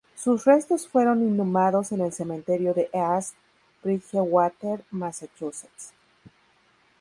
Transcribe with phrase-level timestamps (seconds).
[0.15, 3.35] Sus restos fueron inhumados en el cementerio de East
[3.83, 5.93] Bridgewater, Massachusetts.